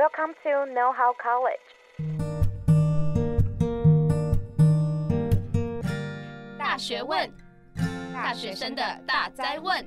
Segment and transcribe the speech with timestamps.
[0.00, 1.60] Welcome to Know How College。
[6.56, 7.30] 大学问，
[8.10, 9.86] 大学生的大哉问。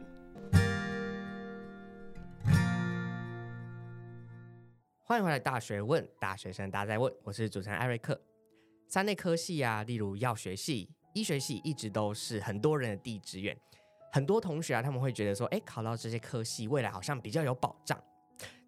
[5.04, 7.12] 欢迎回来，大学问，大学生大哉问。
[7.24, 8.22] 我是主持人艾瑞克。
[8.88, 13.58] 三类科系啊，例如药学系、医学系，一直都是很多人的第一志愿。
[14.12, 18.00] 很多同学啊，他们会觉得说，哎，考到这些科系，未来好像比较有保障。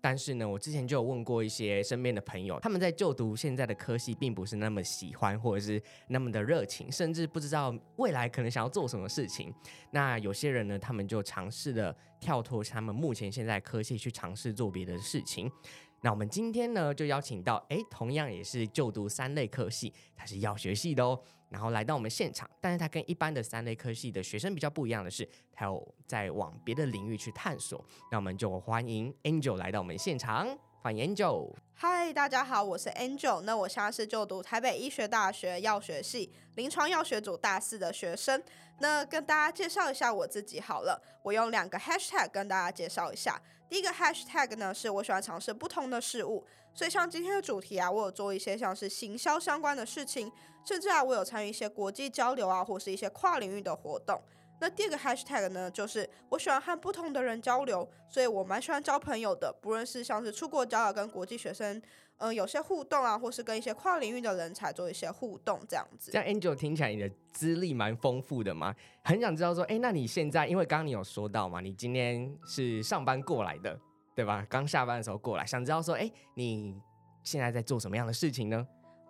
[0.06, 9.52] 但是呢，我之前就有问过一些身边的朋友，他们在就读现在的科系，并不是那么喜欢，或者是那么的热情，甚至不知道未来可能想要做什么事情。
[9.90, 15.52] 那有些人呢，他们就尝试的跳脱他们目前现在科系，去尝试做别的事情。
[16.06, 21.20] 那我们今天呢，就邀请到，哎，同样也是就读三类科系，他是药学系的哦。
[21.50, 27.84] 然后来到我们现场，但是他跟一般的三类科系的学生比较不一样的是，他有在往别的领域去探索。
[28.12, 30.48] 那我们就欢迎 Angel 来到我们现场，
[30.86, 31.52] 欢迎 Angel。
[31.74, 33.42] 嗨，大家好，我是 Angel。
[33.42, 38.40] 那我现在是就读台北医学大学药学系临床药学组大四的学生。
[38.78, 43.42] 那跟大家介绍一下我自己好了，我用两个 Hashtag 跟大家介绍一下。
[43.68, 50.32] 第一个 Hashtag 呢，是我喜欢尝试不同的事物，所以像今天的主题啊，我有做一些像是行销相关的事情。
[50.64, 54.22] 甚至啊，我有参与一些国际交流啊，或是一些跨领域的活动。
[54.60, 59.54] 那第二个 hashtag 呢，就是我喜欢和不同的人交流，所以我蛮喜欢交朋友的。
[59.62, 61.78] 不论是像是出国交流，跟国际学生，
[62.18, 66.12] 嗯、呃，有些互动啊，或是跟一些跨领域的人才做一些互动，这样子。
[66.12, 68.74] 这样 Angel 听起来你的资历蛮丰富的嘛，
[69.04, 73.78] 很想知道说，哎，那你现在，因为刚刚你有说到嘛，你今天是上班过来的，
[74.16, 74.46] 对吧？
[74.50, 76.76] 刚下班的时候过来，想知道说，哎，你
[77.24, 78.66] 现在在做什么样的事情呢？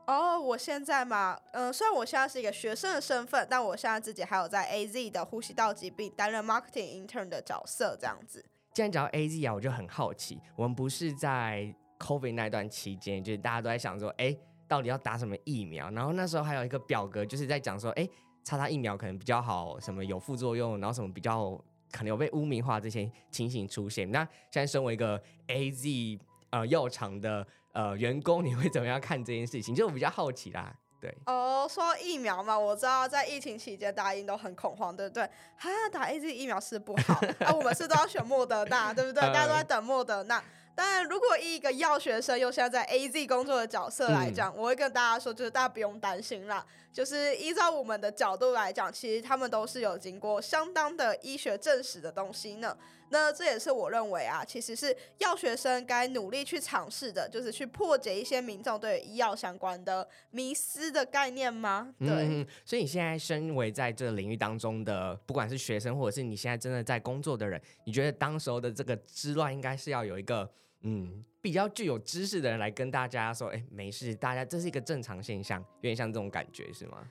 [0.07, 8.45] 哦，oh, 我现在嘛，嗯，虽然我现在是一个学生的身份，但我现在自己还有在 AZ 的呼吸道疾病担任 marketing intern 的角色，这样子。
[8.73, 14.35] 既然讲到 AZ 啊，我就很好奇，我们不是在 COVID 那段期间，就是大家都在想说，哎，
[14.67, 15.89] 到底要打什么疫苗？
[15.89, 18.07] 然后那时候还有一个表格，就是在讲说，哎，
[18.43, 21.51] 插插疫苗可能比较好，什么有副作用，然后什么比较
[21.91, 24.11] 可能有被污名化这些情形出现。
[24.11, 26.19] 那现在身为一个 AZ
[26.51, 27.47] 呃药厂的。
[27.75, 29.75] 呃，员工你会怎么样看这件事情？
[29.75, 31.13] 就我比较好奇啦，对。
[31.25, 35.23] 哦，说疫苗嘛，我知道在疫情期间大家一定都很恐慌，对不对？
[35.57, 37.15] 哈，打 AZ 疫苗是不好
[37.45, 39.21] 啊，我们是都要选莫德纳，对不对？
[39.21, 40.41] 大家都在等莫德纳。
[40.73, 46.65] 当然，如果以一个药学生又现在在 AZ 工作的角色来讲，嗯、我会跟大家说，就是大家不用担心啦。
[46.95, 52.77] 就是依照我们的角度来讲，其实他们都是有经过相当的医学证实的东西呢。
[53.09, 61.93] 那这也是我认为啊，其实是药学生该努力去尝试的，就是去破解一些民众对医药相关的迷思的概念吗？
[61.99, 62.47] 对。
[62.63, 70.49] 所以你现在身为在这个领域当中的，不管是学生，或者是你现在真的在工作的人，你觉得当时候的这个之乱，应该是要有一个
[70.85, 77.07] 嗯比较具有知识的人来跟大家说，哎，没事，大家这是一个正常现象，有点像这种感觉，是吗？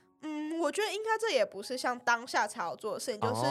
[0.64, 3.42] 我觉得应该这也不是像当下才要做的事情，就是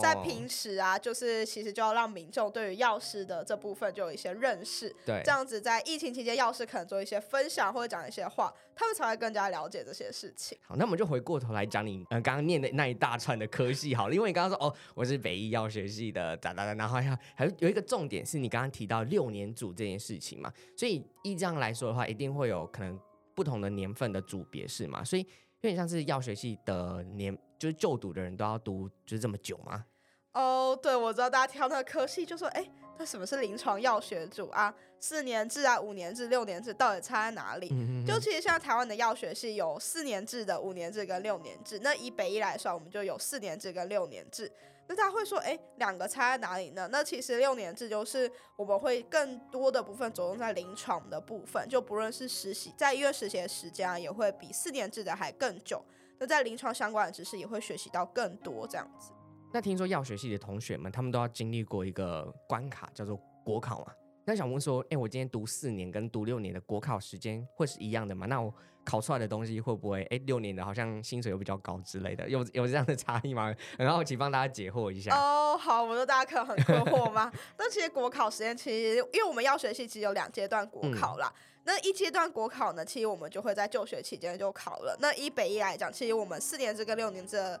[0.00, 4.88] 在平时啊，就是其实就要让民众对于药师的这部分就有一些认识。
[5.04, 10.56] 对，这样子在疫情期间，药师可能做一些分享或者讲一些话，他们才会更加了解这些事情。
[10.62, 22.98] 好，那我们就回过头来讲你呃刚刚念的那一大串的科系好了，因为你刚刚说哦我是北医药学系的哒哒哒，然后还还有一个重点是你刚刚提到六年组这件事情嘛，所以依这样来说的话，一定会有可能
[23.34, 25.04] 不同的年份的组别是吗？
[25.04, 25.26] 所以。
[25.62, 29.84] 有点像是药学系的年，就是就读的人都要读，就是这么久吗？
[30.32, 32.68] 哦对，我知道大家挑那个科系就说，哎，
[33.02, 34.72] 那什么是临床药学组啊？
[35.00, 37.68] 四年制啊，五年制、六年制到底差在哪里？
[38.06, 41.80] 就其实像台湾的药学系有四年制的、五年制跟六年制。
[41.82, 44.48] 那以北医来说，我们就有四年制跟六年制。
[44.86, 46.88] 那大家会说，哎，两个差在哪里呢？
[46.92, 55.84] 那其实六年制就是我们会更多的部分着重在临床的部分，就不论是实习，在医院实习的时间啊也会比四年制的还更久。
[56.20, 59.10] 那在临床相关的知识也会学习到更多这样子。
[59.52, 63.92] 那听说药学系的同学们，他们都要经历过一个关卡，叫做国考嘛？
[64.24, 68.24] 那想问说，哎，我今天读四年跟读六年的国考时间会是一样的吗？
[68.26, 73.54] 那我考出来的东西会不会，哎，六年的好像薪水又比较高之类的，有有这样的差异吗？
[73.78, 75.14] 很好奇，帮大家解惑一下。
[75.14, 77.30] 哦，好，我说大家可能很困惑吗？
[77.58, 81.30] 那其实国考时间其实，因为我们药学系其实有两阶段国考啦。
[81.36, 84.96] 嗯、那一阶段国考呢，其实我们就会在就学期间就考了。
[85.00, 87.60] 那以北一来讲，其实我们四年制跟六年制的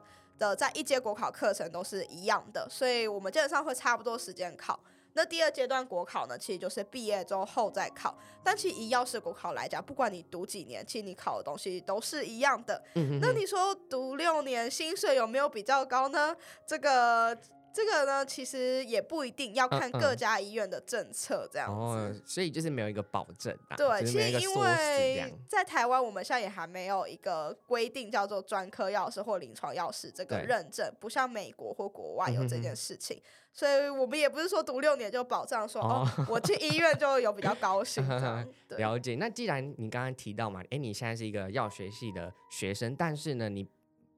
[0.56, 4.78] 在一阶国考课程都是一样的，所以我们基本上会差不多时间考。
[5.14, 8.16] 那第二阶段国考呢，其实就是毕业之后再考。
[8.42, 12.82] 但其实以药师国考来讲，不管你读几年，其实你考的东西都是一样的。
[12.94, 16.34] 嗯、哼哼那你说读六年薪水有没有比较高呢？
[16.66, 17.36] 这个
[17.72, 23.76] 这个呢，其实也不一定要看各家医院的政策这样子，嗯嗯、哦，所以就是没有一个保证啊。
[23.76, 33.22] 对，其实因为在台湾，我们现在也还没有一个规定叫做专科药师或临床药师这个认证，不像美国或国外有这件事情，嗯、
[33.52, 38.04] 所以我们也不是说读六年就保障说哦，哦，我去医院就有比较高薪。
[38.76, 39.16] 了解。
[39.16, 43.66] 那既然你刚刚提到嘛，哎，你现在是一个药学系的学生，但是呢，你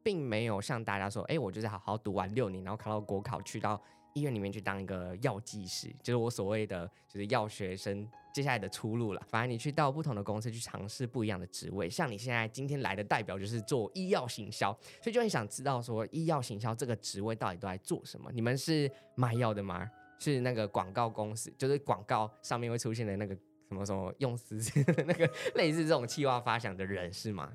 [0.05, 3.83] 并没有像大家说，哎，我就是好好读完六年，然后考到国考去到。
[4.17, 9.21] 医院里面去当一个药剂师，就是我所谓的就是药学生接下来的出路了。
[9.27, 14.73] 反正你去到不同的公司去尝试不一样的职位，像你现在今天来的代表就是做医药行销，
[15.03, 18.31] 所以就很想知道说医药行销这个职位到底都在做什么？
[18.33, 19.91] 你们是卖药的吗？
[20.21, 23.35] 是那个广告公司，就是广告上面会出现的那个
[23.69, 24.57] 什么什么用词
[25.09, 27.53] 那个类似这种企划发想的人是吗？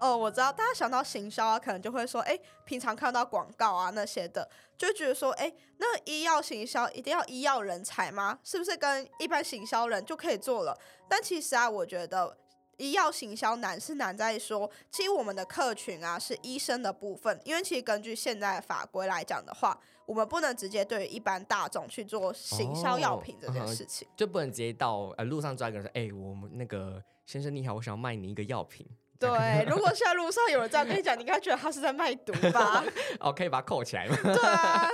[0.00, 8.38] 哦，我知道，大家想到行销啊，可能就会说，哎，平常看到广告啊那些的，就觉得说，哎，那医药行销一定要医药人才吗？
[8.44, 10.78] 是不是跟一般行销人就可以做了？
[11.08, 12.36] 但其实啊，我觉得
[12.76, 28.86] 医药行销难是难在说，其实我们的客群啊是医生的部分，因为其实根据现在的法规来讲的话，我们不能直接对于一般大众去做行销药品这件事情，哦嗯、就不能直接到呃路上抓一个人说，哎，我们那个先生你好，我想要卖你一个药品。
[29.18, 29.28] 对，
[29.68, 32.84] 如果现在路上有人这样跟你讲，你应该觉得他是在卖毒吧？
[33.20, 34.16] 哦，可以把它扣起来吗？
[34.22, 34.88] 对啊，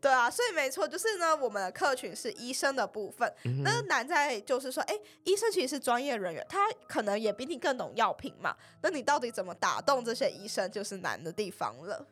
[0.00, 3.30] 对啊，所以没错，就是呢，我们的客群是医生的部分。
[3.44, 8.56] 嗯、那难在就是说，哎，医生其实是专业人员，他可能也比你更懂药品嘛。
[8.80, 12.06] 那你到底怎么打动这些医生，就是难的地方了。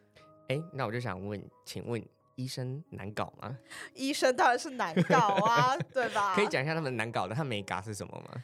[0.48, 2.02] 哎，那我就想问，请问
[2.34, 3.56] 医生难搞吗？
[3.94, 5.16] 医生当然是难搞
[5.46, 6.34] 啊，对吧？
[6.36, 8.42] 可以讲一下他们难搞的，他没嘎是什么吗？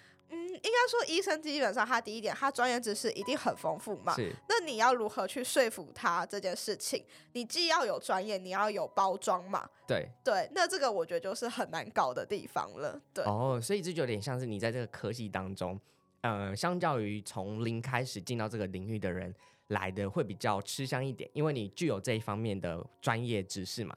[0.64, 4.14] 应该说，医生基本上他第一点，他专业知识一定很丰富嘛。
[4.16, 4.34] 是。
[4.48, 7.04] 那你要如何去说服他这件事情？
[7.32, 9.68] 你既要有专业，你要有包装嘛。
[9.86, 10.08] 对。
[10.24, 12.98] 对，那这个我觉得就是很难搞的地方了。
[13.12, 13.22] 对。
[13.24, 15.78] 哦，所以这就有点像是你在这个科技当中，
[16.22, 19.34] 呃，相较于从零开始进到这个领域的人
[19.68, 23.94] 来的会比较吃香一点，因为你具有这一方面的专业知识嘛。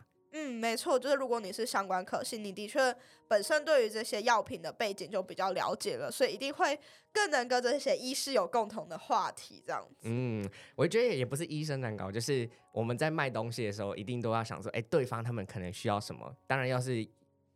[0.57, 2.95] 嗯，没错，就是如果你是相关科系，你的确
[3.27, 6.77] 本身对于这些药品的背景就比较了解了，所以一定会
[7.11, 10.07] 更能跟这些医师有共同的话题，这样子。
[10.09, 17.07] 嗯，我觉得也不是医生难搞，就是我们在卖东西的时候，一定都要想说，哎，对方他们可能需要什么，当然要是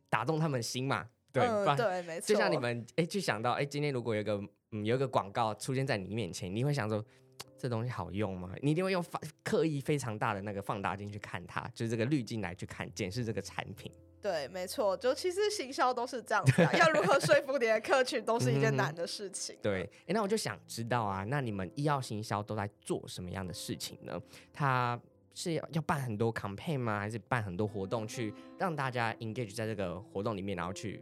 [0.08, 2.26] 打动他们心嘛，对，嗯、对，没错。
[2.26, 4.40] 就像你们，哎，去想到，哎，今天如果有一个，
[4.70, 7.04] 嗯，有一个广告出现在你面前，你会想说。
[7.58, 8.50] 这东西好用吗？
[8.60, 9.04] 你一定会用
[9.44, 13.90] 刻意非常大的那个放大镜去看它，就是这个滤镜来去看检视这个产品。
[14.20, 19.56] 对，没错，就其实行销都是这样子， 要如何说服你的客群都是一件难的事情。
[19.60, 24.20] 对，哎，那我就想知道啊，那你们医药行销都在做什么样的事情呢？
[24.52, 25.00] 他
[25.34, 27.00] 是要要办很多 campaign 吗？
[27.00, 31.00] 还是办很多活动去让大家 engage 在这个活动里面，然后去？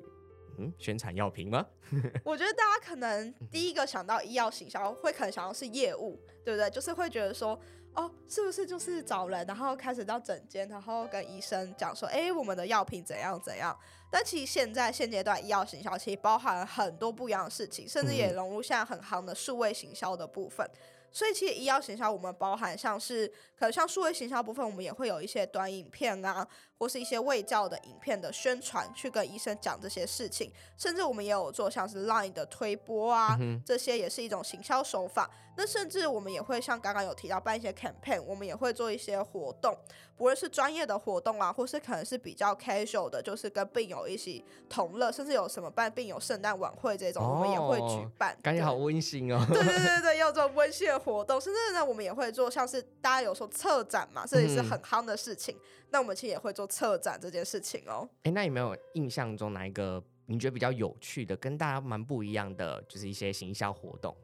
[0.60, 1.66] 嗯，宣传药品吗？
[2.22, 6.68] 我觉得大家可能第一个想到医药行销，会可能想到是业务，对不对？
[6.68, 7.58] 就是会觉得说，
[7.94, 13.74] 哦，是不是就是找人，然后开始到诊间，然后跟医生讲说，哎，我们的药品怎样怎样。
[14.10, 20.68] 但其实现在现阶段医药行销其实包含了很多不一样的事情，甚至也融入现在很夯的数位行销的部分。
[21.12, 23.26] 所以其实医药行销我们包含像是
[23.58, 26.46] 可能像数位行销部分，我们也会有一些短影片啊，
[26.78, 30.52] 或是一些卫教的影片的宣传，去跟医生讲这些事情。
[30.76, 35.30] 甚至我们也有做像是 Line 的推播啊，这些也是一种行销手法。
[35.56, 39.76] 那甚至我们也会像刚刚有提到办一些 campaign，我们也会做一些活动，
[40.16, 48.36] 不论是专业的活动啊，或是可能是比较 casual 的，就是跟病友一起同乐，甚至有什么办病友圣诞晚会这种，我们也会举办。
[48.42, 49.44] 感觉好温馨哦。
[49.48, 55.56] 对对对 对，要做温馨的活动，甚至呢，我们也会做像是大家有说策展嘛，这也是很夯的事情。
[55.90, 58.08] 那我们其实也会做策展这件事情哦。
[58.22, 64.16] 哎，那有没有印象中哪一个你觉得比较有趣的，跟大家蛮不一样的，就是一些行销活动？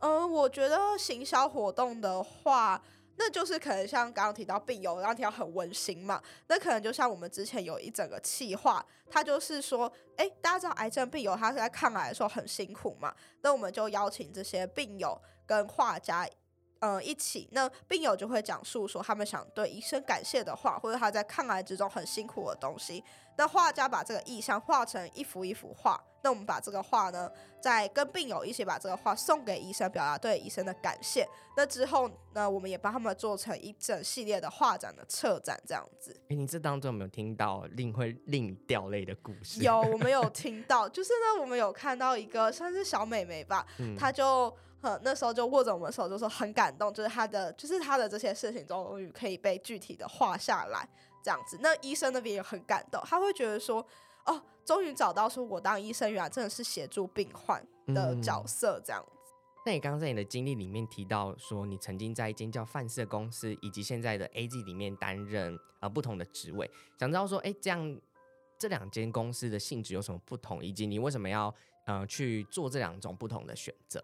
[0.00, 2.80] 嗯，我觉得行销活动的话，
[3.16, 6.22] 那就是可能像刚刚提到病友，刚刚提到很温馨嘛。
[6.46, 16.28] 那可能就像我们之前有一整个企划，他就是说，哎，大家知道癌症病友他是在抗癌的时候很辛苦嘛，那我们就邀请这些病友跟画家。
[16.80, 23.02] 嗯，一起，那病友就会讲述说他们想对医生感谢的话，或者他在抗癌之中很辛苦的东西。
[23.36, 27.30] 那画家把这个意象画成一幅一幅画，那我们把这个画呢，
[27.60, 31.28] 再跟病友一起把这个画送给医生，表达对医生的感谢。
[31.56, 36.16] 那之后呢，我们也帮他们做成一整系列的画展的策展，这样子。
[36.28, 39.62] 哎，你这当中有没有听到令会令你掉泪的故事？
[39.62, 43.66] 有，我们有 听到，就是呢，我们有看到一个算是小美眉吧，
[43.98, 44.56] 她、嗯、就。
[44.82, 50.88] 哼，那时候就握着我们手，就说很感动，就是他的，就是他的这些事情终于可以被具体的画下来，
[51.22, 51.58] 这这样子。
[51.60, 53.86] 那医生那边也很感动，他会觉得说，
[54.24, 59.32] 哦，终于找到说我当医生原来真的是协助病患的角色这样子。
[59.34, 68.00] 嗯、那你刚刚在你的经历里面提到说，你曾经在一间叫范社公司，以及现在的 AG 里面担任呃不同的职位，想知道说，哎，这样
[68.58, 71.54] 这两间公司的性质有什么不同，以及你为什么要
[71.84, 74.02] 呃去做这两种不同的选择？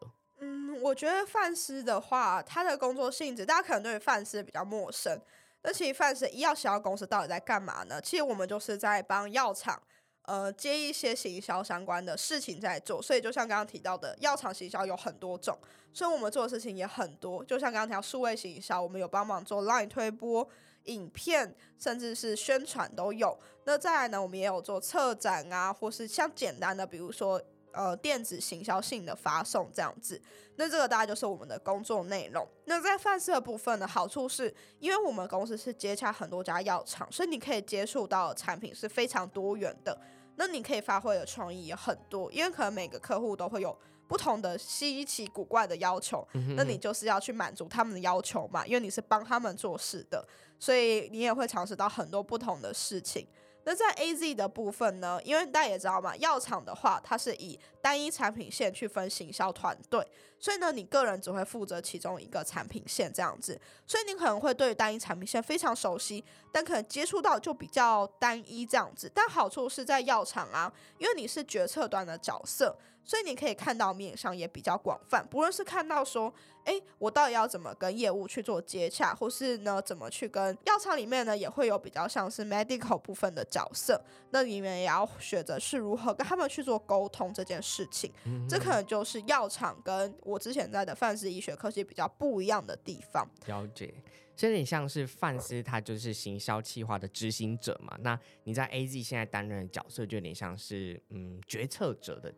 [0.80, 5.20] 我觉得范思的话，他的工作性质，大家可能对范思比较陌生。
[5.62, 8.00] 那其实范思医药行销公司到底在干嘛呢？
[8.00, 9.80] 其实我们就是在帮药厂，
[10.22, 13.00] 呃，接一些行销相关的事情在做。
[13.00, 15.58] 所以就像刚刚提到的，药厂行销有很多种，
[15.92, 17.42] 所以我们做的事情也很多。
[17.44, 20.46] 就像刚刚提到数位行销，我们有帮忙做 Line 推播、
[20.84, 23.38] 影片，甚至是宣传都有。
[23.64, 27.40] 那再来呢，我们也有做策展啊，或是像简单的，比如说。
[27.74, 30.20] 呃，电子行销性的发送这样子，
[30.56, 32.46] 那这个大概就是我们的工作内容。
[32.66, 39.98] 那在范式的部分呢，好处是因为我们公司是接洽很多家药厂，所以你可以接触到的产品是非常多元的。
[40.36, 43.76] 那你可以发挥的创意也很多，因为可能每个客户都会有
[44.06, 50.26] 不同的稀奇古怪的要求，嗯、那你就是要去满足他们的要求嘛，因为你是帮他们做事的，
[50.58, 53.26] 所以你也会尝试到很多不同的事情。
[53.64, 55.18] 那在 AZ 的部分呢？
[55.24, 60.06] 因为大家也知道嘛，药厂的话，它是以单一产品线去分行销团队，
[60.44, 66.22] 所以呢，你个人只会负责其中一个产品线这样子，所以你可能会对单一产品线非常熟悉，
[66.52, 69.10] 但可能接触到就比较单一这样子。
[69.14, 72.76] 但好处是在药厂啊，因为你是决策端的角色。
[73.06, 76.32] 所以你可以看到面上也比较广泛，不论是看到说，
[76.64, 88.10] 诶，我到底要怎么跟业务去做接洽，或是呢，怎么去跟药厂里面呢，也会有比较像是 medical 部分的角色，那你们也要学着是如何跟他们去做沟通这件事情。
[88.24, 93.24] 嗯、这可能就是药厂跟我我之前在的范斯医学科技比较不一样的地方。
[93.46, 93.94] 了解，
[94.34, 102.34] 所以你像是范斯，他就是行销计划的执行者嘛，那你在 AZ 现在担任的角色就有点像是嗯决策者的。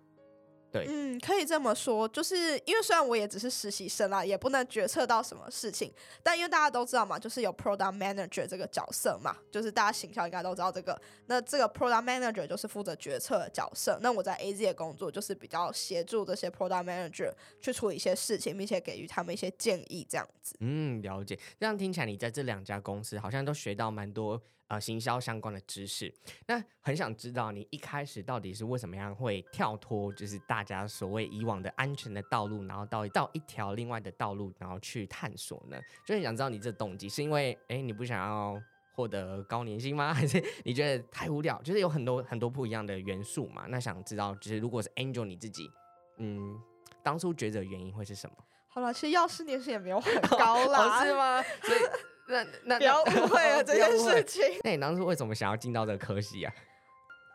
[0.72, 5.92] 对嗯，可以这么说，就是因为虽然我也只是实习生啦，也不能决策到什么事情，
[6.22, 11.00] 但因为大家都知道嘛，就是有 product manager 这个角色嘛，就是大家行销应该都知道这个。
[11.26, 13.98] 那这个 product manager 就是负责决策的角色。
[14.02, 20.54] 那我在 AZ 的工作就是比较协助这些 product manager 去处理一些事情，并且给予他们一些建议，这样子。
[20.60, 21.38] 嗯，了解。
[21.58, 24.40] 这样听起来，你在这两家公司好像都学到蛮多。
[24.68, 26.12] 呃，行销相关的知识，
[26.48, 35.78] 那很想知道你一开始到底是为什么样会跳脱，就是大家所谓以往的安全的道路，然后到到一条另外的道路，然后去探索呢？
[36.04, 38.60] 就是想知道你这动机是因为，哎，你不想要
[38.92, 40.10] 获得高年薪吗？
[40.14, 41.62] 还是你觉得太无聊？
[41.62, 43.66] 就是有很多很多不一样的元素嘛？
[43.68, 45.70] 那想知道，就是如果是 Angel 你自己，
[46.16, 46.60] 嗯，
[47.04, 48.36] 当初抉择原因会是什么？
[48.66, 51.40] 好了，其实药师年薪也没有很 高啦，是吗？
[51.62, 51.78] 所以。
[52.28, 54.42] 那那不要误会了这件事情。
[54.64, 56.52] 那你当初为什么想要进到这个科系啊？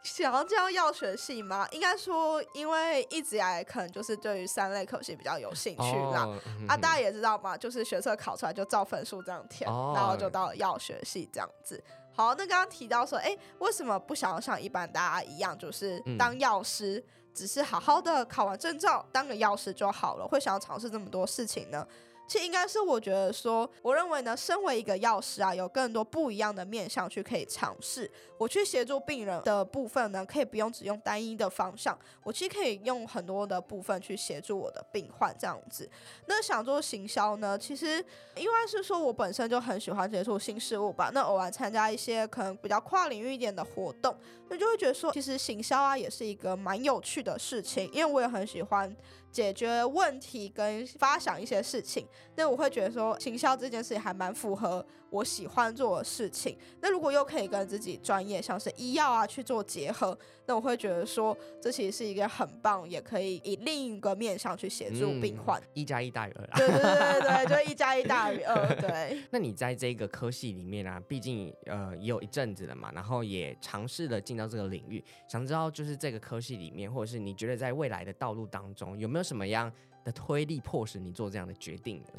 [0.03, 1.67] 想要进到药学系吗？
[1.71, 6.27] 应该说，因为一直以来可能就是对于三类科系比较有兴趣啦。
[6.67, 11.81] 啊，大家也知道嘛，就是学测考出来就照分数这样填，哦、然后就到了药学系这样子。
[12.15, 17.03] 好，那刚刚提到说，哎、欸，为什么不想要像一般大家一样，就是当药师，嗯、
[17.35, 20.27] 只是好好的考完证照当个药师就好了？
[20.27, 21.87] 会想要尝试这么多事情呢？
[22.31, 28.09] 其实应该是我觉得说，我认为呢，身为一个药师啊，有更多不一样的面向去可以尝试。
[28.37, 35.89] 我去协助病人的部分呢，可以不用只用单一的方向，我其实可以用很多的部分去协助我的病患这样子。
[36.25, 37.97] 那想做行销呢，其实
[38.37, 44.15] 因为是说我本身就很喜欢接触新事物吧，那偶然参加一些可能比较跨领域一点的活动，
[44.47, 48.95] 那就会觉得说，其实行销啊也是一个蛮有趣的事情，因为我也很喜欢。
[49.31, 56.57] 解决问题跟发想一些事情，那我会觉得说，行销这件事情还蛮符合我喜欢做的事情。
[56.81, 65.61] 那如果又可以跟自己专业，像是医药啊去做结合，那我会觉得说，这其实是一个很棒，也可以以另一个面向去协助病患。
[65.73, 66.53] 一加一大于二啦。
[66.57, 68.67] 对对对对，就一加一大于二。
[68.81, 69.21] 对。
[69.29, 79.21] 那你在这个科系里面啊，毕竟呃也有一阵子了嘛，然后也尝试了进到这个领域，想知道就是这个科系里面，或者是你觉得在未来的道路当中有没有？
[79.31, 79.71] 什么样
[80.03, 82.09] 的推力迫使你做这样的决定呢？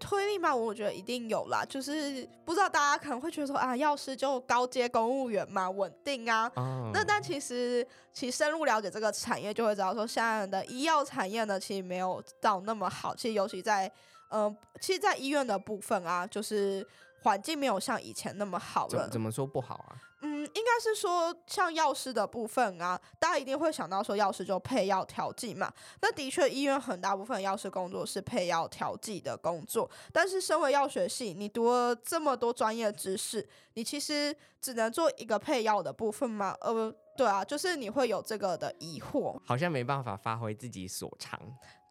[0.00, 1.64] 嗯，推力嘛，我觉得一定有啦。
[1.68, 6.50] 就是不知道大家可能会觉得说啊，药师就高阶公务员嘛，稳定啊。
[6.56, 13.14] 哦、那但其实，其实深入了解这个产业，就会知道说，现在的医药产业呢，其实没有到那么好。
[13.14, 13.86] 其实尤其在，
[14.30, 16.86] 嗯、呃，其实，在医院的部分啊，就是
[17.22, 19.08] 环境没有像以前那么好了。
[19.08, 19.96] 怎么说不好啊？
[20.22, 25.72] 嗯，应该是说像药师的部分啊，大家一定会想到说药师就配药调剂嘛。
[26.02, 29.90] 那的确，医院很大部分药师工作是配药调剂的工作。
[30.12, 36.54] 但是，身为药学系，你读了这么多专业知识，你其实只能做一个配药的部分吗？
[36.60, 41.40] 呃，对啊，就是你会有这个的疑惑，好像没办法发挥自己所长。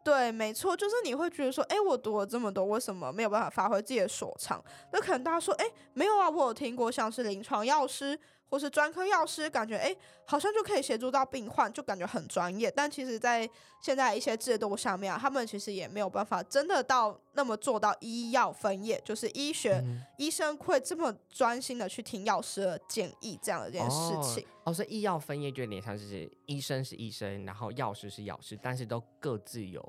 [0.04, 4.64] 对，没错，就是你会觉得说，哎，我读了这么多，为什么没有办法发挥自己的所长？
[4.92, 8.20] 那可能大家说，哎，没有啊，我有听过像是临床药师。
[8.50, 12.72] 或是专科药师，感觉诶好像就可以协助到病患，就感觉很专业。
[12.72, 13.50] 但其实，在
[13.82, 24.46] 现在一些制度上面啊，他们其实也没有办法真的到那么做到医药分业，就是医学、嗯、医生会这么专心的去听药师的建议这样的一件事情。
[24.64, 29.82] 哦，所以医药分业就有点像是医生是医生，然后药师是药师，但是都各自有。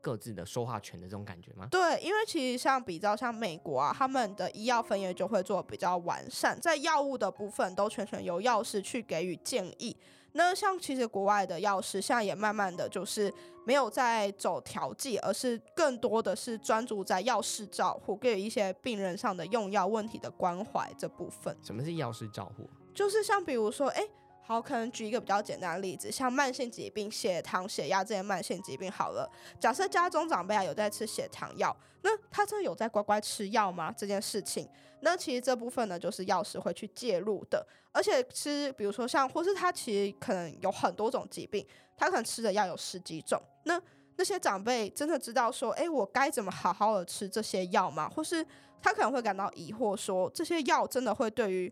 [0.00, 1.66] 各自的说话权的这种感觉吗？
[1.70, 9.96] 对，因为其实像比较像美国啊，他们的医药分业就会做比较完善，在药物的部分都全权由药师去给予建议。
[10.32, 13.32] 那像其实国外的药师现在也慢慢的就是
[13.64, 21.56] 没有在走调剂，而是更多的是专注在药师照护，给予一些病人上的用药问题的关怀这部分。
[21.62, 22.68] 什么是药师照护？
[22.94, 24.10] 就是像比如说，哎、欸。
[24.48, 28.90] 好，可能举一个比较简单的例子，像慢性疾病、血糖、血压这些慢性疾病。
[28.90, 33.92] 好了，假设家中长辈啊有在吃血糖药，那他真的有在乖乖吃药吗？
[33.94, 34.66] 这件事情，
[35.02, 37.62] 那其实这部分呢，就是药师会去介入的。
[37.92, 43.38] 而且吃，比如说像，或是他其实可能有很多种疾病，他可能吃的药有十几种。
[43.64, 43.78] 那
[44.16, 48.08] 那些长辈真的知道说，哎，我该怎么好好的吃这些药吗？
[48.08, 48.42] 或是
[48.80, 51.70] 他可能会感到疑惑，说这些药真的会对于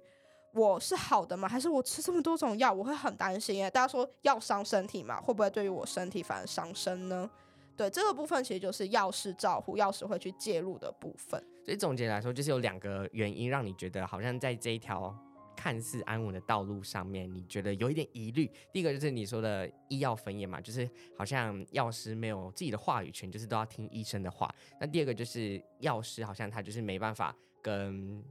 [0.56, 1.46] 我是好的吗？
[1.46, 3.70] 还是我吃这么多种药，我会很担心耶。
[3.70, 7.30] 大家说药伤身体嘛，会不会对于我身体反而伤身呢？
[7.76, 11.38] 对，这个部分其实就是药师照护，药师会去介入的部分。
[11.62, 15.14] 所以总结来说，就是有两个原因让你觉得好像在这一条
[15.54, 18.50] 看似安稳的道路上面，你觉得有一点疑虑。
[18.72, 24.50] 第一个就是你说的医药分业嘛，就是好像药师没有自己的话语权，就是都要听医生的话。
[24.80, 28.24] 那第二个就是药师好像他就是没办法跟。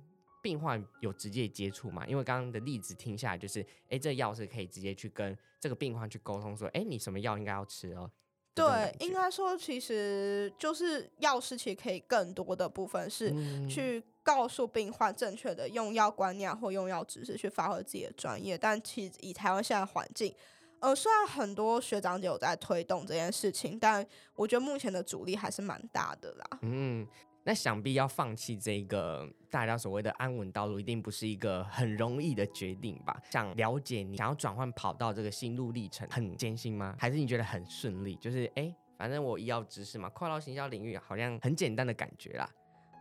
[0.46, 2.06] 病患有直接接触嘛？
[2.06, 8.12] 因为刚刚的例子听下来，就是哎、欸，这药是可以直接去跟这个病患去沟通，说，哎、欸，你什么药应该要吃哦？
[8.54, 13.34] 对，应该说，其实就是药师其实可以更多的部分是
[13.68, 18.56] 去告诉病患正确的用药观念或用药知识，去发挥自己的专业。
[18.56, 20.32] 但其实以台湾现在环境，
[20.80, 26.60] 呃，虽然很多学长姐有在推动这件事情，但我觉得目前的阻力还是蛮大的啦。
[26.62, 27.08] 嗯。
[27.48, 33.16] 那想必要放弃这个大家所谓的安稳道路，一定不是一个很容易的决定吧？
[33.30, 36.96] 想了解你想要转换跑道这个心路历程很艰辛吗？
[36.98, 38.16] 还是你觉得很顺利？
[38.16, 42.50] 就是哎、反正我医药知识嘛，跨到行销领域好像很简单的感觉啦。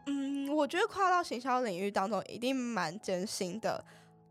[0.08, 3.82] 嗯，我觉得跨到行销领域当中一定蛮艰辛的。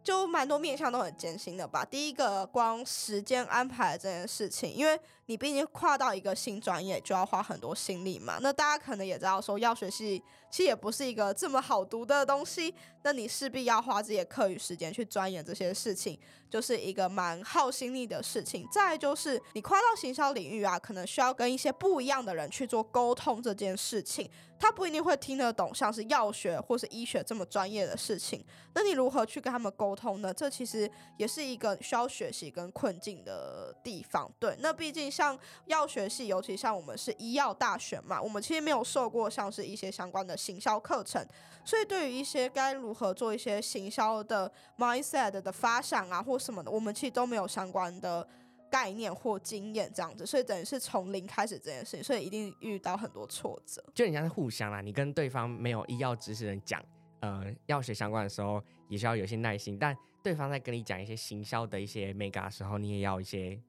[0.04, 1.86] 就蛮多面向都很艰辛的吧。
[1.86, 8.38] 第一个，光时间安排这件事情，因为你毕竟跨到一个新专业，就要花很多心力嘛。
[8.42, 18.68] 那大家可能也知道，说药学系其实也不是一个这么好读的东西，那你势必要花自己的课余时间去钻研这些事情，就是一个蛮耗心力的事情。
[18.70, 24.30] 再就是你跨到行销领域啊，可能需要跟一些不一样的人去做沟通这件事情。
[24.60, 28.44] 他不一定会听得懂，像是药学或是医学这么专业的事情。
[28.74, 30.34] 那你如何去跟他们沟通呢？
[30.34, 34.32] 这其实也是一个需要学习跟困境的地方。
[34.40, 41.26] 对，那毕竟像药学系，尤其像我们是医药大学嘛，我们其实没有受过像是一些相关的行销课程，
[41.66, 48.26] 所以对于一些该如何做一些行销的 mindset 的发想啊，或什么的，我们其实都没有相关的。
[48.74, 53.84] 概念或经验这样子，所以等于是从零开始这件事情，所以一定遇到很多挫折。
[53.94, 56.84] 就人家是互相啦，你跟对方没有医药知识的人讲，
[57.20, 58.60] 呃，药学相关的时候，
[58.90, 59.78] 也需要有些耐心。
[59.78, 63.62] 但对方在跟你讲一些行销的一些眉角的时候，你也要一些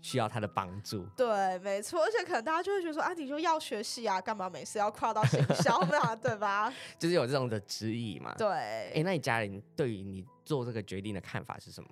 [0.00, 1.04] 需要他的帮助。
[1.14, 2.02] 对，没错。
[2.02, 6.16] 而且可能大家就会觉得说，啊，你就要学系啊，干嘛每次要跨到行销嘛？
[6.16, 6.72] 对吧？
[6.98, 8.34] 就是有这种的质疑嘛。
[8.38, 8.48] 对。
[8.48, 11.90] 哎、欸，那你家人对于你做这个决定的看法是什么？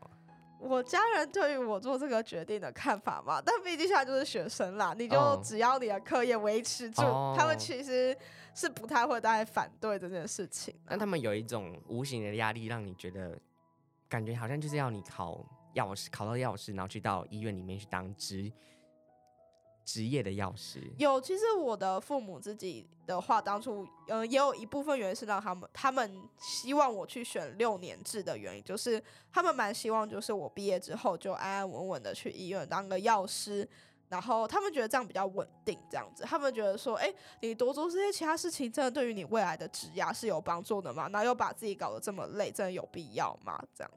[0.59, 7.39] 我家人对于我做这个决定的看法嘛，但毕竟现在就是学生啦，你就只要你的课业维持住，oh.
[7.39, 8.17] 他们其实
[8.55, 10.75] 是不太会再反对这件事情。
[10.87, 13.39] 那他们有一种无形的压力，让你觉得
[14.09, 18.51] 感觉好像就是要你考药师，考到药师，然后去到医院里面去当职。
[19.87, 29.01] 职业的药师有，其实我的父母自己的话，当初嗯也有一部分原因是让他们他们希望我去选六年制的原因，就是
[29.33, 33.67] 他们蛮希望就是我毕业之后就安安稳稳的去医院当个药师，
[34.09, 41.09] 然后他们觉得这样比较稳定，这样子，他们觉得说，哎，你多做这些其他事情，真的对于你未来的职涯是有帮助的吗？
[41.13, 43.63] 然后又把自己搞得这么累，真的有必要吗？
[43.73, 43.91] 这样。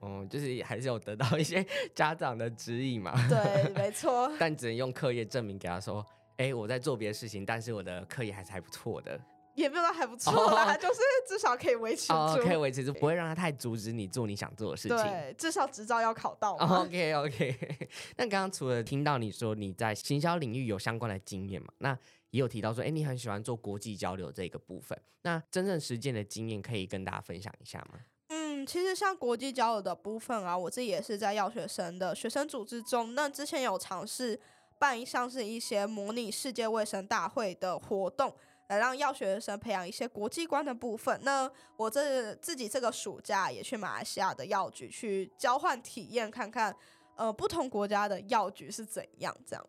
[0.00, 3.12] 哦，就是还是有得到一些 家长的指引嘛。
[3.28, 4.30] 对， 没错。
[4.38, 6.04] 但只能用课业证明给他说，
[6.36, 9.20] 哎、欸，我在做别的事情，但是我的课业还是还不错的。
[9.54, 14.96] 也没有到还不错啦， 哦、就是至少可以维持住，哦、可以维持住，不会让他太阻止你做你想做的事情。
[14.96, 16.56] 对，至少执照要考到。
[16.56, 17.88] 哦、OK OK。
[18.16, 21.96] 那刚刚除了听到你说你在行销领域有相关的经验嘛，那
[22.30, 25.00] 也有提到说，哎、欸，你很喜欢做国际交流这个部分。
[25.22, 28.00] 那真正实践的经验可以跟大家分享一下吗？
[28.66, 34.38] 其实像国际交流的部分啊，我自己也是在药学生的学生组织中，那之前有尝试
[34.78, 38.34] 办一项是一些模拟世界卫生大会的活动。
[38.68, 41.20] 来让药学生培养一些国际观的部分。
[41.22, 46.74] 那我这自己这个暑假也去马来西亚的药局去交换体验，看看
[47.14, 49.66] 呃不同国家的药局是怎样这样。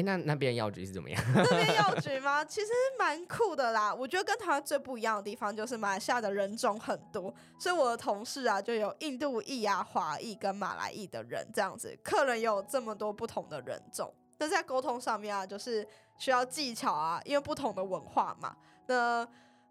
[0.00, 1.22] 哎，那那边药局是怎么样？
[1.34, 2.44] 那边药局吗？
[2.44, 3.94] 其实蛮酷的啦。
[3.94, 14.12] 我觉得跟台湾最不一样的地方就是马来西亚的人种很多，所以我的同事啊就有印度裔啊、华裔跟马来裔的人这样子，客人也有这么多不同的人种。
[14.38, 15.86] 那在沟通上面啊，就是。
[16.20, 18.54] 需要技巧啊，因为不同的文化嘛。
[18.86, 19.26] 那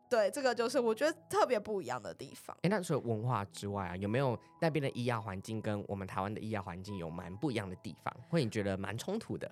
[0.10, 2.58] 对这个就是我觉得特别不一样的地方。
[2.64, 9.48] 哎，那除了文化之外啊，有没有那边的医药环境跟我们台湾的医药环境有蛮不一样的地方，或你觉得蛮冲突的？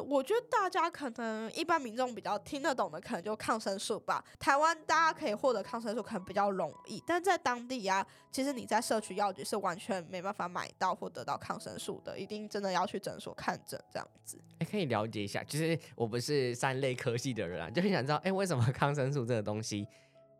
[0.00, 4.24] 我觉得大家可能一般民众比较听得懂的，可能就抗生素吧。
[4.38, 14.38] 台湾大家可以获得抗生素，可能比较容易，但在当地啊，其实你在社区药局是完全没办法买到或得到抗生素的，一定真的要去诊所看诊这样子。
[14.58, 19.86] 哎，可以了解一下，其实我不是三类科系的人啊，就很想知道，哎，为什么 抗生素这个东西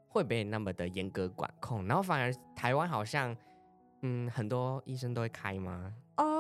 [0.09, 3.37] 会被那么的严格管控，然后反而台湾好像，
[4.03, 5.93] 嗯，很多医生都会开吗？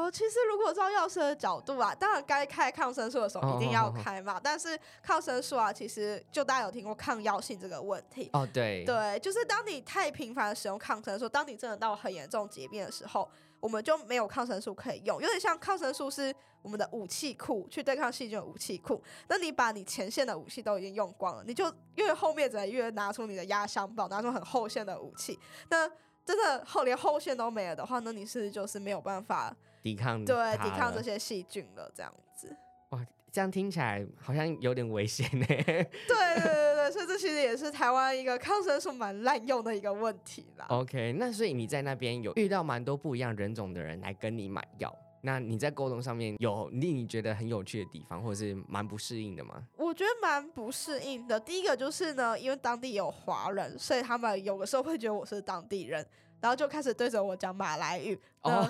[0.08, 4.32] 哦，其实如果照药师的角度啊，当然该开抗生素的时候一定要开嘛。
[4.32, 4.42] Oh, oh, oh, oh.
[4.42, 13.28] 但是抗生素啊，其实就大家有听过抗药性这个问题哦，oh, 对对，就是当你太频繁的使用抗生素，当你真的到很严重疾病的时候，
[13.60, 15.20] 我们就没有抗生素可以用。
[15.20, 19.02] 有点像抗生素是我们的武器库，去对抗细菌的武器库。
[19.28, 25.38] 那你把你前线的武器都已经用光了，你就越后面只能越拿出你的压箱宝，拿出很后线的武器。
[25.68, 25.90] 那
[26.24, 29.54] 真的后连后线都没了的话，那你是就是没有办法。
[29.82, 32.54] 抵抗对抵抗这些细菌了，这样子
[32.90, 35.46] 哇，这样听起来好像有点危险呢。
[35.46, 40.66] 对对对对，所以这其实也是台湾一个抗生素蛮滥用的一个问题啦。
[40.68, 49.62] OK，那所以你在那边有遇到蛮多不一样人种的人来跟你买药，那你在沟通上面有令你觉得很有趣的地方，或者是蛮不适应的吗？
[49.76, 51.38] 我觉得蛮不适应的。
[51.38, 56.04] 第一个就是呢，因为当地有华人，所以他们有的时候会觉得我是当地人。
[56.40, 58.60] 然后就开始对着我讲马来语，那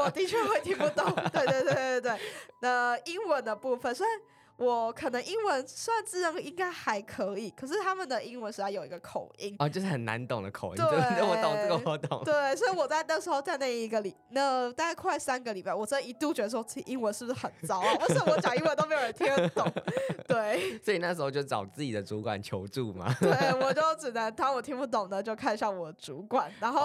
[0.00, 1.12] 我的确会听不懂。
[1.32, 2.20] 对对对对对，
[2.60, 4.20] 那英文的部分虽然。
[4.56, 10.76] 我可能英文算自认应该还可以，可是他们的英文实在有一个口音哦，就是很难懂的口音。
[10.76, 10.86] 对，
[11.22, 12.24] 我懂这个，我懂。
[12.24, 17.92] 对，所以我在那时候在那一个礼，那大概快三个礼拜，我真一度觉得说自己英文是不是很糟啊？
[18.00, 19.70] 为什么我讲英文都没有人听得懂？
[20.26, 23.14] 对，所以那时候就找自己的主管求助嘛。
[23.20, 26.80] 对，我就只能当我听不懂的，就看向我的主管，然后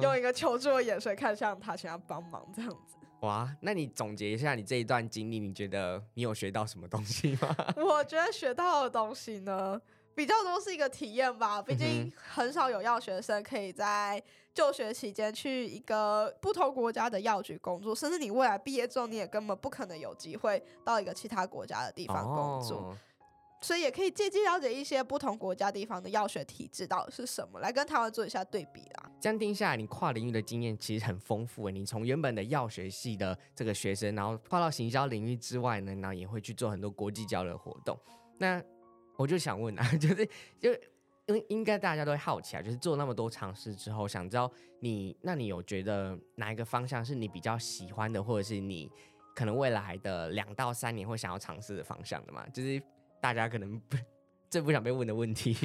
[0.00, 2.96] 用一个求助的眼神看向他，想要帮忙这样子。
[3.22, 7.56] 哇，那你总结一下你这一段经历，你觉得你有学到什么东西吗？
[7.78, 9.80] 我觉得学到的东西呢，
[10.14, 11.62] 比较多是一个体验吧。
[11.62, 14.20] 毕竟很少有药学生可以在
[14.52, 22.78] 就学期间去一个不同国家的药局工作，甚至你未来毕业之后，你也根本不可能有机会到一个其他国家的地方工作。
[22.78, 22.98] 哦
[23.62, 29.10] 所以也可以借机了解一些不同国家地方的药学体制到底是什么，来跟台湾做一下对比啦。
[29.20, 31.70] 这样听下来，你跨领域的经验其实很丰富。
[31.70, 37.96] 你从原本的药学系的这个学生，然后跨到行销领域之外呢，然后也会去做很多国际交流活动。
[38.36, 38.60] 那
[39.16, 40.26] 我就想问啊， 就是
[40.58, 40.72] 就
[41.26, 48.90] 因为应该大家都会好奇啊，就是做那么多尝试之后，想知道你，那你有觉得哪一个方向是你比较喜欢的，或者是你
[49.36, 52.44] 可能未来的两到三年会想要尝试的方向的吗？
[52.52, 52.82] 就是。
[53.22, 53.96] 大家可能不
[54.50, 55.56] 最不想被问的问题，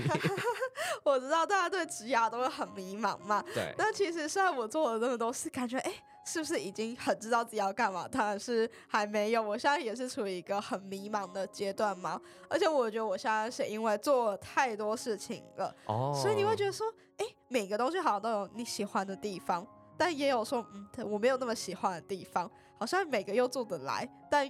[1.04, 3.44] 我知道大家对职涯都会很迷茫嘛。
[3.54, 3.74] 对。
[3.78, 8.08] 那其实虽然我做了那么多事，感觉哎、欸，是不是已经很知道自己要干嘛？
[8.08, 9.42] 当然是还没有。
[9.42, 12.22] 我现在也是处于一个很迷茫的阶段嘛。
[12.48, 19.68] 而且我觉得我现在是因为做了太多事情了，哦，所以你会觉得说，哎、欸，每个东西好像都有你喜欢的地方，
[19.98, 24.50] 但也有说，嗯，我没有那么喜欢的地方，好像每个又做得来，但。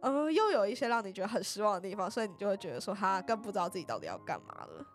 [0.00, 4.86] 呃，又有一些让你觉得很失望的地方，所以你就会觉得说，他更不知道自己到底要干嘛了。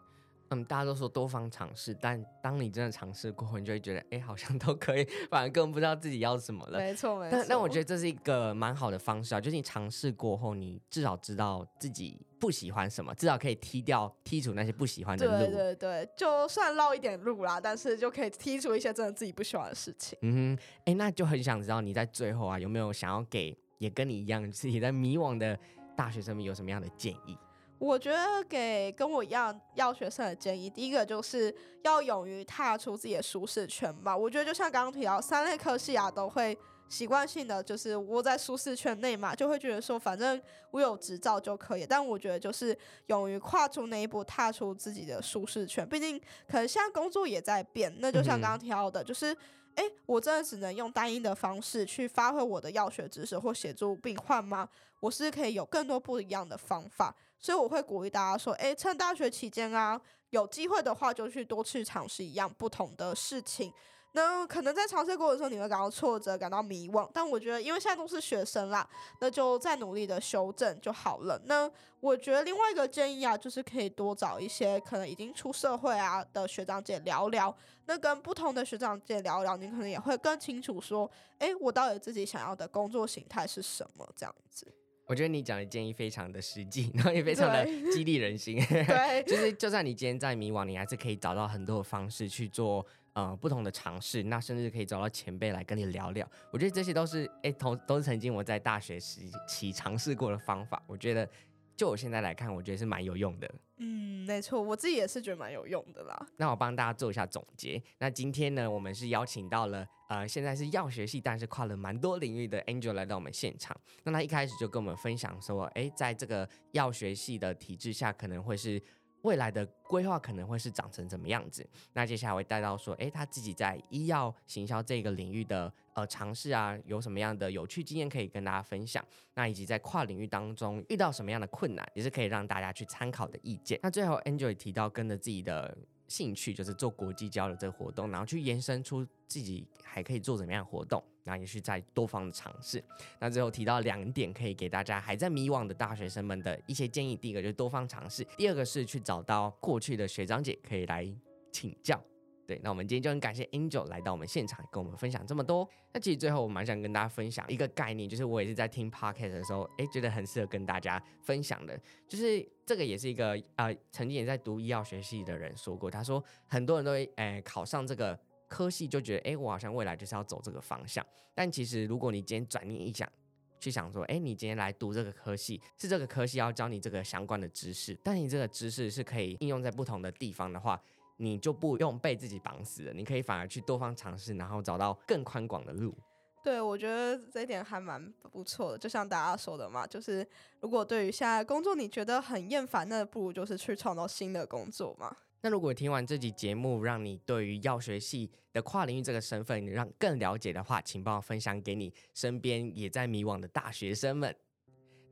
[0.50, 6.78] 嗯，大家都说多方尝试，但当你真的尝试过后，你就会觉得，哎、欸，好像都可以，反而根本不知道自己要什么了。
[6.78, 7.32] 没错，没错。
[7.32, 15.46] 但但我觉得这是一个蛮好的方式啊，就是你尝试过后，你至少知道自己不喜欢什么，至少可以踢掉、剔除那些不喜欢的路。
[15.48, 20.16] 对对对，就算绕一点路啦，但是就可以剔除一些真的自己不喜欢的事情。
[20.22, 25.58] 嗯哼，哎、欸，那就很想知道你在最后啊，有没有想要给也跟你一样自己在迷惘的
[25.96, 27.38] 大学生们有什么样的建议？
[27.78, 34.16] 我觉得给跟我一样要学生的建议，第一个就是要勇于踏出自己的舒适圈吧。
[34.16, 36.58] 我觉得就像刚刚提到，三类科系啊，都会
[36.88, 41.86] 习惯性的就是窝在舒适圈内嘛，就会觉得说反正我有执照就可以。
[41.86, 42.76] 但我觉得就是
[43.08, 45.88] 勇于跨出那一步，踏出自己的舒适圈。
[45.88, 49.36] 毕竟可能现在工作也在变，那就像刚刚提到的，就是。
[49.76, 54.68] 哎，我真的只能用单一的方式去发挥我的药学知识或协助病患吗？
[55.00, 60.00] 我是可以有更多不一样的方法，所以我会鼓励大家说，哎，趁大学期间啊，
[60.32, 63.72] 有机会的话就去多去尝试一样不同的事情。
[64.16, 67.08] 那可能在尝试过的时候，你会感到挫折，感到迷惘。
[67.14, 71.40] 但我觉得，因为现在都是学生啦，那就再努力的修正就好了。
[71.48, 77.54] 那我觉得另外一个建议啊，就是可以多找一些可能已经出社会啊的学长姐聊聊。
[77.88, 84.10] 那跟不同的学长姐聊聊，你可能也会更清楚说，哎，我到底自己想要的工作形态是什么？
[84.16, 84.66] 这样子。
[85.08, 88.56] 我觉得你讲的建议非常的实际，然后也非常的 激励人心。
[88.66, 92.86] 对， 就是就算你今天在迷惘，你还是可以找到很多的方式去做。
[93.16, 96.30] 呃，不同的尝试，那甚至可以找到前辈来跟你聊聊。
[96.52, 100.84] 我觉得这些都是，哎，同都是曾经我在大学时期尝试过的方法。
[100.86, 101.30] 我觉得，
[101.78, 103.50] 就我现在来看，我觉得是蛮有用的。
[103.78, 106.28] 嗯，没错，我自己也是觉得蛮有用的啦。
[106.36, 107.82] 那我帮大家做一下总结。
[108.00, 113.74] 那今天呢，我们是邀请到了，呃，现在是药学系，但是跨了蛮多领域的 Angel 来到我们现场。
[114.04, 118.82] 那他一开始就跟我们分享说，哎，在这个药学系的体制下，可能会是。
[119.26, 121.68] 未来的规划可能会是长成怎么样子？
[121.94, 129.04] 那接下来我会带到说，哎，他自己在医药行销这个领域的呃尝试啊，有什么样的有趣经验可以跟大家分享？
[129.34, 133.80] 那以及在跨领域当中遇到什么样的困难，也是可以让大家去参考的意见。
[133.82, 135.76] 那最后，Angel 提到跟着自己的。
[136.08, 142.84] 兴趣就是做国际交流这个活动，然后去延伸出自己还可以做怎么样的活动，然后也是在多方的尝试。
[143.20, 151.08] 那最后提到两点可以给大家还在迷惘的大学生们的一些建议：第一个就是多方尝试，第二个是去找到过去的学长姐可以来
[151.52, 152.02] 请教。
[152.48, 155.68] 对，那我们今天就很感谢 Angel 来到我们现场，跟我们分享这么多。
[155.92, 171.06] 那其实最后我蛮想跟大家分享一个概念，就是我也是在听 Podcast 的时候，哎，觉得很适合跟大家分享的，就是这个也是一个呃，曾经也在读医药学系的人说过，他说很多人都会哎考上这个科系，就觉得哎，我好像未来就是要走这个方向。
[171.34, 173.12] 但其实如果你今天转念一想，
[173.60, 180.80] 去想说，哎，你今天来读这个科系，是这个科系要教你这个相关的知识，但你这个知识是可以应用在不同的地方的话。
[181.18, 185.96] 你就不用被自己绑死了，你可以反而去多方尝试，然后找到更宽广的路。
[186.44, 188.78] 对，我觉得这一点还蛮不错的。
[188.78, 190.28] 就像大家说的嘛，就是
[190.60, 195.16] 如果对于现在工作你觉得很厌烦，那不如就是去创造新的工作嘛。
[195.42, 204.36] 那如果听完这集节目，让你对于药学系的跨领域这个身份，你让更了解的话，请帮我分享给你身边也在迷惘的大学生们。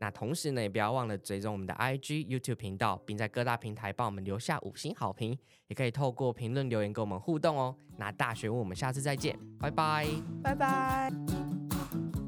[0.03, 5.37] 那同时呢，也不要忘了追踪我们的 IG、YouTube 频道，并在各大平台帮我们留下五星好评，
[5.67, 7.73] 也可以透过评论留言跟我们互动哦。
[7.95, 10.05] 那大学问，我们下次再见，拜拜，
[10.43, 11.09] 拜拜。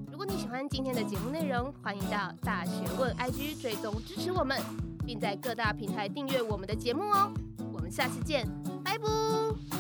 [0.10, 4.58] 如果你喜欢今天的节目内容，欢迎到大学问 IG 追踪支持我们，
[5.06, 7.34] 并在各大平台订阅我们的节目哦。
[7.74, 8.48] 我们下次见，
[8.86, 9.75] 拜拜。